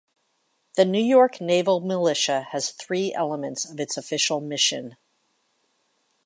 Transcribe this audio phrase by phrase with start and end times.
[0.77, 4.97] The New York Naval Militia has three elements of its official mission.